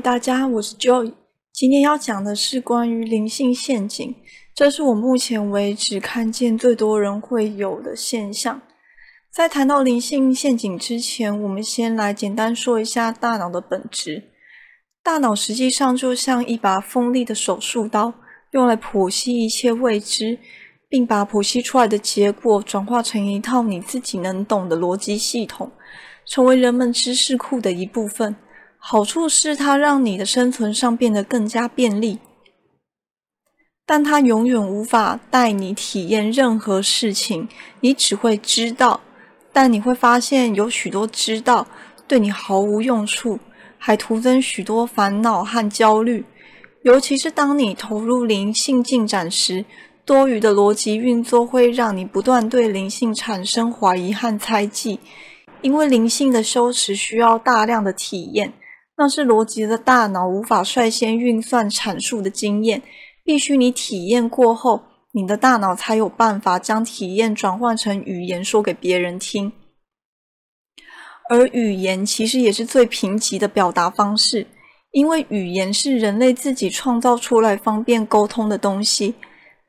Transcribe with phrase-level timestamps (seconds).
[0.00, 1.12] 大家，我是 Joy。
[1.52, 4.14] 今天要讲的是关于灵性陷阱，
[4.54, 8.60] 这是我目前为止看见最多人会有的现象。
[9.30, 14.24] 在谈到灵性陷阱之前，我们先来简单说一下大脑的本质。
[15.02, 18.12] 大脑实际上就像一把锋利的手术刀，
[18.50, 20.38] 用来剖析一切未知，
[20.88, 25.70] 并把剖析出来的结果转化成一套你自己能懂的逻辑系统，
[26.26, 28.36] 成为人们知识库的一部分。
[28.88, 32.20] 好处是它让你的生存上变得更加便利，
[33.84, 37.48] 但它永远无法带你体验任何事情。
[37.80, 39.00] 你只会知道。
[39.52, 41.66] 但你会发现，有许多知道
[42.06, 43.40] 对你毫无用处，
[43.76, 46.24] 还徒增许多烦恼和焦虑。
[46.82, 49.64] 尤其是当你投入灵性进展时，
[50.04, 55.00] 多余的逻辑运作会让你不断对灵性产生怀疑和猜忌。
[55.62, 58.52] 因为灵性的修持需要大量的体验，
[58.98, 62.82] 那是逻辑的大脑无法率先运算阐述的经验，
[63.22, 64.84] 必须你体验过后。
[65.12, 69.50] 你的大脑才有办法将体验转换成语言说给别人听，
[71.30, 74.46] 而语言其实也是最贫瘠的表达方式，
[74.90, 79.14] 因为语言是人类自己创造出来方便沟通的东西。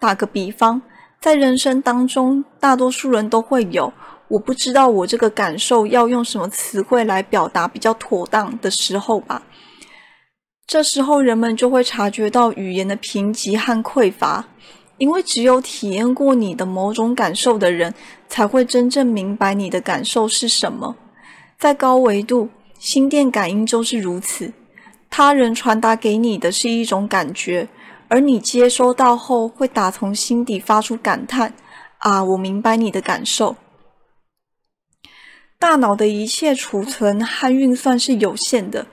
[0.00, 0.82] 打个比方，
[1.20, 3.92] 在人生当中，大多数人都会有
[4.28, 9.42] “我不知道我这个感受要用什么词汇来表达比较妥当”的时候吧。
[10.66, 14.46] 这时候，人们就会察觉到语言的贫瘠和匮乏。
[14.98, 17.92] 因为只有体验过你的某种感受的人，
[18.30, 20.96] 才会真正明白你的感受是什么。
[21.58, 24.54] 在高维度，心电感应就是如此。
[25.10, 27.68] 他人传达给你的是一种感觉，
[28.08, 31.52] 而你接收到后，会打从心底发出感叹
[32.00, 33.54] ：“啊，我明白你的感受。”
[35.58, 38.86] 大脑的一切储存和运算是有限的。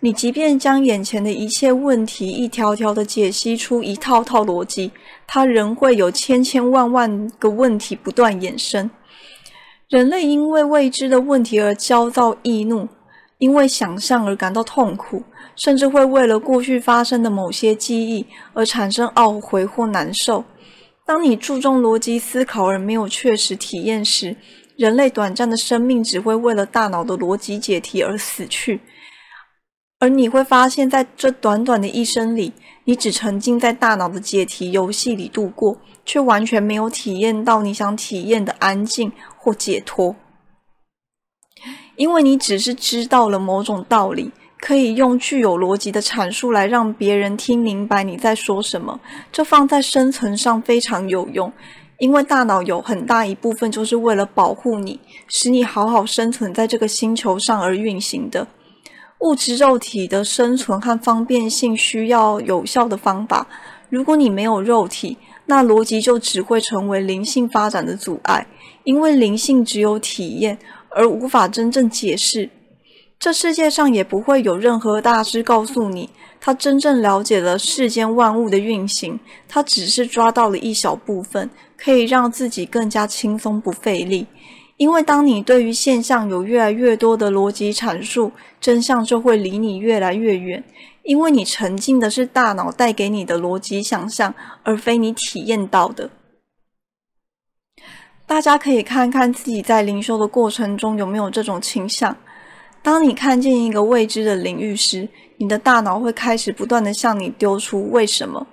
[0.00, 4.92] 你即便将眼前的一切问题一条条的解析出一套套逻辑，
[5.26, 8.90] 它仍会有千千万万个问题不断衍生。
[9.88, 12.88] 人类因为未知的问题而焦躁易怒，
[13.38, 15.22] 因为想象而感到痛苦，
[15.56, 20.44] 甚至会为了过去发生的某些记忆而产生懊悔或难受。
[21.06, 24.36] 当你注重逻辑思考而没有确实体验时，
[24.76, 28.80] 人类短暂的生命只会为了大脑的逻辑解题而死去。
[30.00, 32.52] 而你会发现，在这短短的一生里，
[32.84, 40.16] 你只沉浸在大脑的解题游戏里度过，却完全没有体验到你想体验的安静或解脱。
[41.96, 49.00] 因为你只是知道了某种道理，可以用具有逻辑的阐述来让别人听明白你在说什么。
[49.32, 51.50] 这放在生存上非常有用，
[51.98, 58.46] 因为大脑有很大一部分就是为了保护你，使你好好生存在这个星球上而运行的。
[59.20, 63.46] 物质肉体的生存和方便性需要有效的方法。
[63.88, 65.16] 如果你没有肉体，
[65.46, 68.46] 那逻辑就只会成为灵性发展的阻碍，
[68.82, 70.58] 因为灵性只有体验，
[70.90, 72.50] 而无法真正解释。
[73.18, 79.18] 这世界上也不会有任何大师告诉你，他真正了解了世间万物的运行，
[79.48, 81.48] 他只是抓到了一小部分，
[81.84, 84.26] 可以让自己更加轻松不费力。
[84.76, 90.64] 因为当你对于现象有越来越多的逻辑阐述，真相就会离你越来越远。
[91.04, 96.10] 因为你沉浸的是大脑带给你的逻辑想象，而非你体验到的。
[98.26, 102.16] 大家可以看看自己在灵修的过程中有没有这种倾向。
[102.82, 105.06] 当你看见一个未知的领域时，
[105.36, 108.46] 你的大脑会开始不断的向你丢出为什么。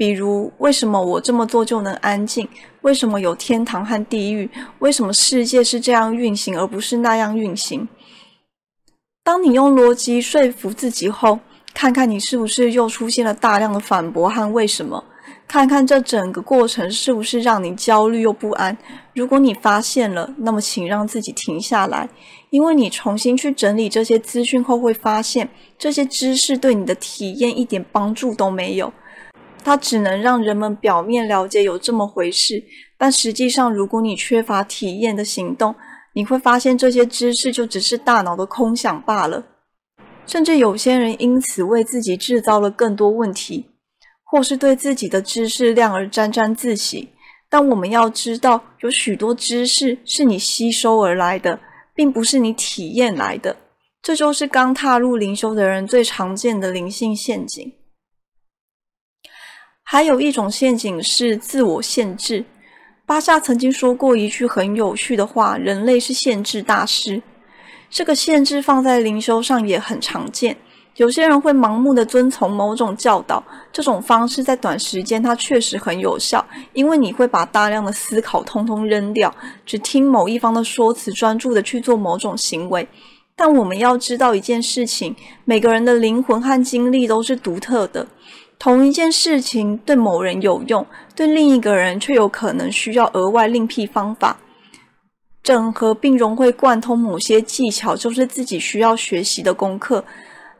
[0.00, 2.48] 比如，为什么我这么做就能安静？
[2.80, 4.48] 为什么有天堂和地狱？
[4.78, 7.86] 为什么世界是这样运行而不是那样运行？
[9.22, 11.38] 当你用逻辑说服自己后，
[11.74, 15.04] 看看你是不是又出现了大量的反驳和为什么？
[15.46, 18.74] 看看这整个过程是不是让你焦虑又不安？
[19.12, 22.08] 如果你发现了，那么请让自己停下来，
[22.48, 28.90] 因为你重新去整理这些资讯后，会发现这些知识对你的体验一点帮助都没有。
[29.62, 32.64] 它只能让人们表面了解有这么回事，
[32.96, 35.74] 但实际上，如果你缺乏体验的行动，
[36.14, 39.44] 你会发现这些知识就只是大脑的空想罢了。
[40.26, 43.66] 甚至有些人因此为自己制造了更多问题，
[44.24, 47.10] 或是对自己的知识量而沾沾自喜。
[47.48, 51.58] 但我们要知道，有许多知识是你吸收而来的，
[51.94, 53.56] 并不是你体验来的。
[54.00, 57.72] 这就是刚踏入灵修的人最常见的灵性陷阱。
[59.92, 62.44] 还有一种陷阱是自我限制。
[63.04, 67.20] 巴夏曾经说过一句很有趣的话：“人类是限制大师。”
[67.90, 70.56] 这个限制放在灵修上也很常见。
[70.94, 73.42] 有些人会盲目的遵从某种教导，
[73.72, 79.34] 这种方式在短时间它确实很有效，因为你会把大量的思考通通扔掉，
[79.66, 82.86] 只听某一方的说辞，专注的去做某种行为。
[83.34, 88.06] 但我们要知道一件事情，每个人的灵魂和经历都是独特的，
[88.60, 90.86] 同一件事情对某人有用，
[91.16, 94.36] 对另一个人却有可能需要额外另辟方法。
[95.42, 100.04] 整合并融会贯通某些技巧，就是自己需要学习的功课。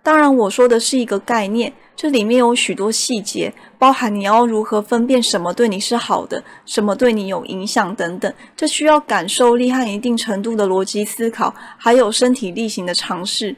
[0.00, 8.32] 当然，我说的是一个概念，这里面有许多细节，包含你要如何分辨什么对你是好的，什么对你有影响等等。
[8.56, 13.56] 这需要感受力和一定程度的逻辑思考，还有身体力行的尝试。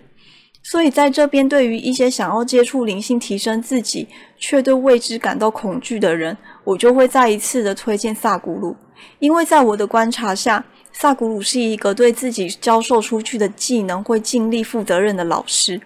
[0.62, 4.06] 所以，在这边，对于一些想要接触灵性、提升自己，
[4.38, 8.76] 却对未知感到恐惧的人，我就会再一次的推荐萨古鲁，
[9.18, 15.80] 因为在我的观察下，萨古鲁是一个对自己教授出去的技能会尽力负责任的老师。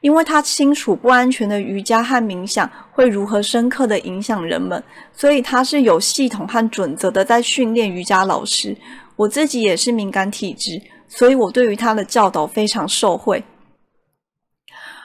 [0.00, 4.80] 因为他清楚不安全的瑜伽和冥想会如何深刻的影响人们，
[5.12, 8.76] 所以他是有系统和准则的在训练瑜伽老师。
[9.16, 13.42] 我自己也是敏感体质，所以我对于他的教导非常受惠。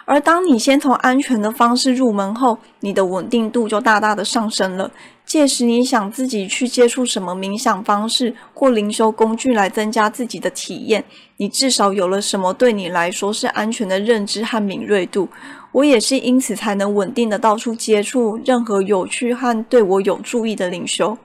[0.06, 4.92] 而当你先从安全的方式入门后，你的稳定度就大大的上升了。
[5.26, 11.04] 届时你想自己去接触什么冥想方式或灵修工具来增加自己的体验，
[11.38, 15.30] 你至少有了什么对你来说是安全的认知和敏锐度。
[15.72, 21.18] 我也是因此才能稳定的到处接触任何有趣和对我有助益的灵修。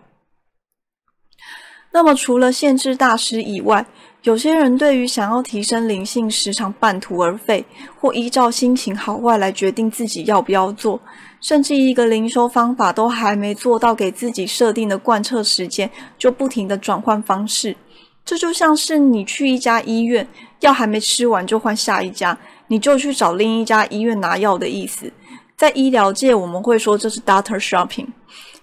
[1.91, 3.85] 那么除了限制大师以外，
[4.23, 7.65] 有些人对于想要提升灵性，时常半途而废，
[7.99, 11.01] 或依照心情好坏来决定自己要不要做，
[11.41, 17.77] 甚至一个灵修方法都还没做到给自己设定的贯彻时间，就不停的转换方式。
[18.25, 20.29] 这就像是你去一家医院，
[20.61, 22.37] 药还没吃完就换下一家，
[22.67, 25.11] 你就去找另一家医院拿药的意思。
[25.57, 28.09] 在医疗界，我们会说这是 doctor shopping，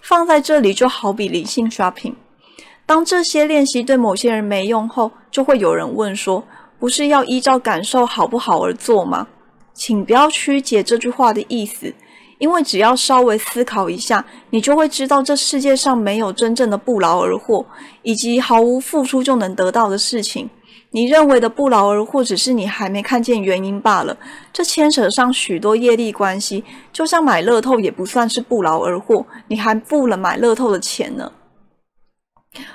[0.00, 2.14] 放在这里就好比灵性 shopping。
[2.86, 6.44] 当这些练习对某些人没用后，就会有人问说
[6.78, 9.26] ：“不是要依照感受好不好而做吗？”
[9.74, 11.92] 请不要曲解这句话的意思，
[12.38, 17.66] 因为只要稍微思考一下，你就会知道这世界上没有真正的不劳而获，
[18.02, 20.48] 以及毫无付出就能得到的事情。
[20.92, 24.16] 你认为的不劳而获，只是你还没看见原因罢了。
[24.52, 31.32] 这牵扯上许多业力关系，就像买乐透也不算是不劳而获，你还付了买乐透的钱呢。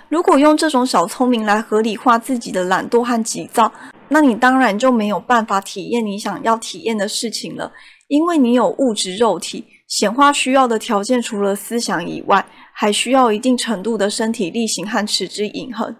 [0.10, 3.72] 如果用这种小聪明来合理化自己的懒惰和急躁，
[4.10, 7.72] 那你当然就没有办法体验你想要体验的事情了。
[8.08, 15.96] 因为你有物质肉体，显化需要的条件除了思想以外，还需要一定程度的身体力行和持之以恒。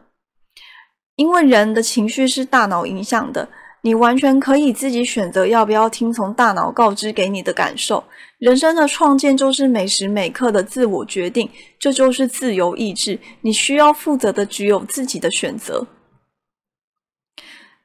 [1.16, 3.48] 因为人的情绪是大脑影响的。
[3.84, 8.04] 你完全可以自己选择要不要听从大脑告知给你的感受。
[8.42, 11.48] 人生的创建就是每时每刻的自我决定，
[11.78, 13.20] 这就是自由意志。
[13.42, 15.86] 你需要负责的只有自己的选择。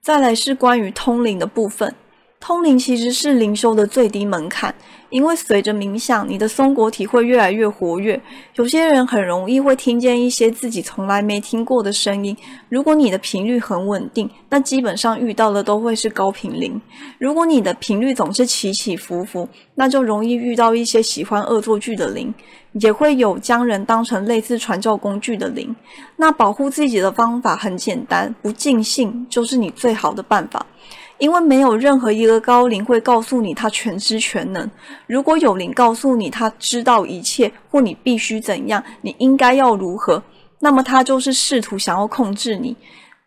[0.00, 1.94] 再来是关于通灵的部分。
[2.46, 4.72] 通灵其实是灵修的最低门槛，
[5.10, 8.22] 因为随着冥想，你的松果体会越来越活跃。
[8.54, 12.36] 有些人很容易会听见一些自己从来没听过的声音。
[12.68, 16.80] 如果你的频率很稳定，那基本上遇到的都会是高频灵。
[17.18, 22.32] 如果你的频率总是起起伏伏，那就容易遇到一些喜欢恶作剧的灵，
[22.74, 25.74] 也会有将人当成类似传教工具的灵。
[26.14, 30.64] 那保护自己的方法很简单，不尽兴就是你最好的办法。
[31.18, 34.70] 因为没有任何一个高龄会告诉你他全知全能。
[35.06, 40.22] 如果有灵告诉你他知道一切，或你必须怎样，你应该要如何，
[40.60, 42.76] 那么他就是试图想要控制你。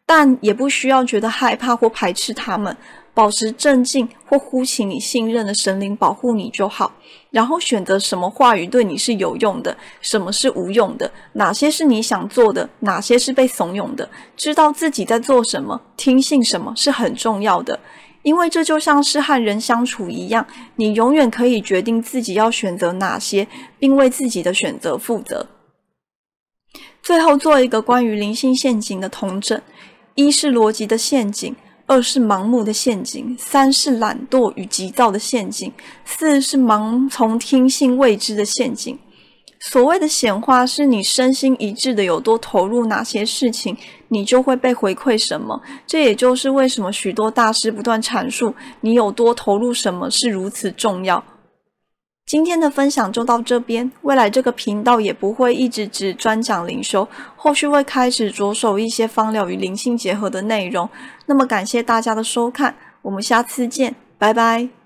[0.06, 2.76] 但也不需要觉得害怕或排斥他们。
[3.20, 6.94] 保持镇静，或呼请你信任的神灵保护你就好。
[7.32, 14.10] 然后选择什么话语对你是有用的，什么是无用的，哪些是你想做的，哪些是被怂恿的。
[14.38, 17.82] 知道自己在做什么，听信什么是很重要的，
[18.24, 20.48] 因为这就像是和人相处一样，
[20.78, 23.50] 你永远可以决定自己要选择哪些，
[23.80, 25.48] 并为自己的选择负责。
[27.04, 29.62] 最后做一个关于灵性陷阱的统整：
[30.16, 31.54] 一是逻辑的陷阱。
[31.90, 35.74] 二是盲目的陷阱，三是懒惰与急躁的陷阱，
[36.06, 38.96] 四是盲从听信未知的陷阱。
[39.60, 43.76] 所谓的显化，是你身心一致的有多投入哪些事情，
[44.10, 45.60] 你就会被回馈什么。
[45.88, 51.24] 这也就是为什么许多大师不断阐述，你有多投入什么是如此重要。
[52.30, 60.88] 今天的分享就到这边，未来这个频道也不会一直只专讲灵修，后续会开始着手一些芳疗与灵性结合的内容。
[61.26, 64.79] 那么感谢大家的收看，我们下次见，拜拜。